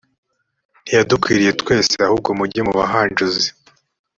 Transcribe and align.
ntiyadukwira 0.81 1.49
twese 1.61 1.93
ahubwo 2.05 2.27
nimujye 2.31 2.61
mu 2.67 2.73
bahanjuzi 2.79 3.47